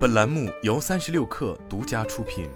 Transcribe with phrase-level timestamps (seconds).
[0.00, 2.48] 本栏目由三十六氪独家出品。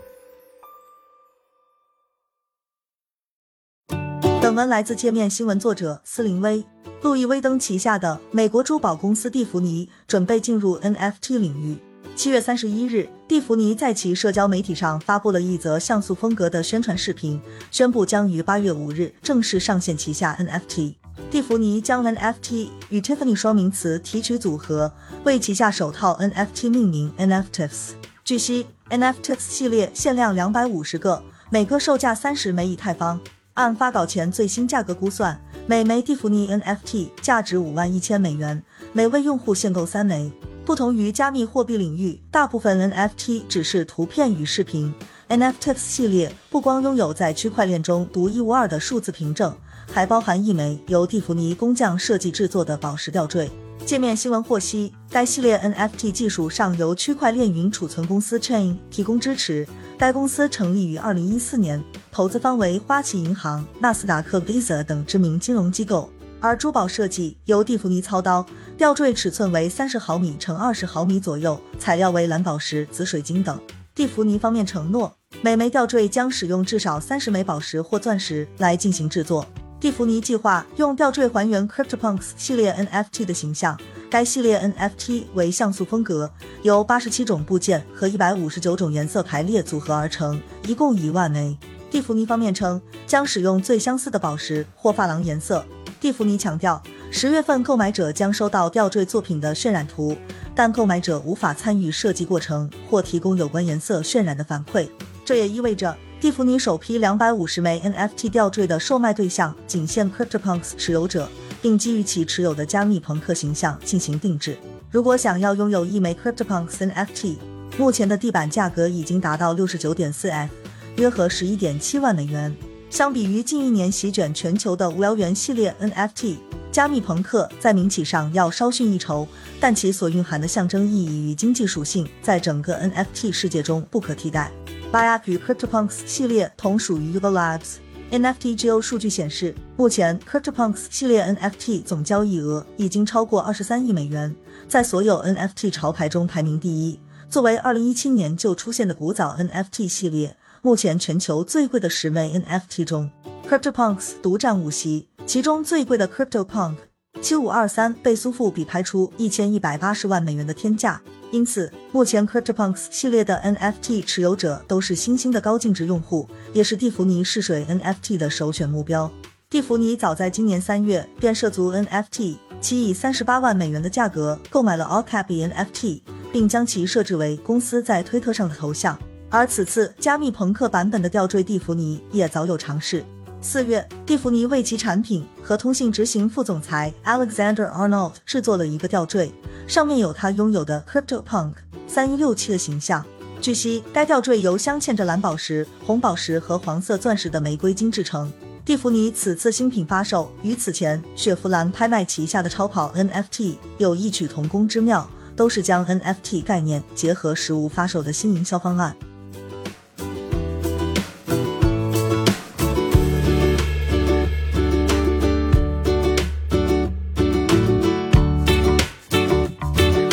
[4.41, 6.65] 本文来自界面新闻作者斯林威。
[7.03, 11.77] 路易威登旗下的美国珠宝公司蒂芙尼准备进入 NFT 领域。
[12.17, 17.39] 七月三十一日，蒂芙尼在其社交媒体上发布了一则像素风格的宣传视频，
[17.71, 20.95] 宣布将于八月五日正式上线旗下 NFT。
[21.35, 24.93] 蒂芙尼将 NFT 与 Tiffany 双名词提取组合，
[25.25, 27.95] 为旗下首套 NFT 命名 NFTs。
[28.23, 33.21] 据悉，NFTs 系列限量两百五十个，每个售价三十枚以太坊。
[33.55, 40.31] 按发稿前最新价格估算，每枚蒂芙尼 NFT 价值五万一千美元，每位用户限购三枚。
[40.65, 44.95] 不同于加密货币领域，大部分 NFT 只是图片与视频
[45.29, 49.55] ，NFTs 系列不光拥有在区块链中独一无二的数字凭证。
[49.93, 53.51] 还包含一枚由蒂芙尼工匠设计制作的宝石吊坠。
[53.85, 59.67] 界面新闻获悉，该系列 NFT 技术上由区块链云储存公司 Chain 提供支持。
[59.99, 66.11] 该公司成立于二零一四年，投资方为花旗银行、纳斯达克、Visa 等知名金融机构。
[66.41, 68.45] 而珠宝设计由蒂芙尼操刀，
[68.77, 73.59] 吊坠尺寸为三十毫米乘二十毫米左右，材料为蓝宝石、紫水晶等。
[73.95, 79.47] 蒂芙尼方面承诺，每枚吊坠将使用至少三十枚宝石或钻石来进行制作。
[79.85, 83.79] 蒂芙尼计划用吊坠还原 CryptoPunks 系列 NFT 的形象。
[84.09, 86.31] 该系列 NFT 为像素风格，
[86.63, 91.59] 由八十七种部件和一百五十九种颜色排列组合而成，一共一万枚。
[91.91, 95.63] 蒂芙尼方面称将使用最相似的宝石或珐琅颜色。
[96.01, 100.17] 蒂芙尼强调，十月份购买者将收到吊坠作品的渲染图，
[100.55, 104.89] 但购买者无法参与设计过程或提供有关颜色渲染的反馈。
[105.27, 105.95] 这也意味着。
[106.25, 111.29] 蒂芙尼首批两百五十枚 NFT 吊坠的售卖对象仅限 CryptoPunks 持有者，
[111.61, 114.57] 并基于其持有的加密朋克形象进行定制。
[114.91, 117.37] 如果想要拥有一枚 CryptoPunks NFT，
[117.77, 120.51] 目前的地板价格已经达到六十九点四 F，
[120.97, 122.57] 约合十一点七万美元。
[122.89, 126.37] 相比于近一年席卷全球的无聊猿系列 NFT，
[126.73, 129.29] 加密朋克在名气上要稍逊一筹，
[129.61, 134.51] 但其所蕴含的象征意义与经济属性，在整个 NFT 世界中不可替代。
[134.95, 137.79] Biak 与 CryptoPunks 系列同属于 Yuga Labs。
[138.13, 144.33] NFTGO 数据显示，目前 CryptoPunks 系列 NFT 总交易额已经超过二十三亿美元，
[144.69, 147.01] 在所有 NFT 潮牌中排名第一。
[147.29, 153.11] 作为二零一七年就出现的古早 NFT 系列，目前全球最贵的十枚 NFT 中
[153.49, 156.77] ，CryptoPunks 独占五席，其中最贵的 CryptoPunk
[157.21, 161.03] 七五二三被苏富比拍出一千一百八十万美元的天价。
[161.35, 169.11] 因此，目前 CryptoPunks 系列的 NFT 持有者都是新兴的高净值用户，也是蒂芙尼试水 NFT 的首选目标。
[169.51, 176.03] 蒂芙尼早在今年三月便涉足 NFT，其以三十八万美元的价格购买了 Allcapi NFT，
[176.33, 178.97] 并将其设置为公司在推特上的头像。
[179.29, 183.05] 而此次加密朋克版本的吊坠，蒂芙尼也早有尝试。
[183.47, 189.31] 四月，蒂芙尼为其产品和通信执行副总裁 Alexander Arnold 制作了一个吊坠，
[189.69, 191.53] 上面有他拥有的 CryptoPunk
[191.87, 193.05] 三一六七的形象。
[193.43, 198.33] 据悉，该吊坠由镶嵌着蓝宝石、红宝石和黄色钻石的玫瑰金制成。
[198.65, 205.07] 蒂芙尼此次新品发售与此前雪佛兰拍卖旗下的超跑 NFT 有异曲同工之妙，
[205.37, 208.97] 都是将 NFT 概念结合实物发售的新营销方案。